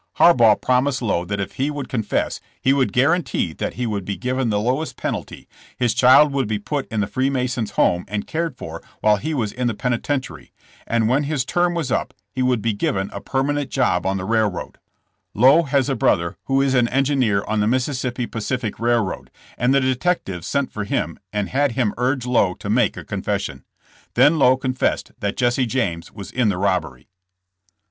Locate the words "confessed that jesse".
24.57-25.67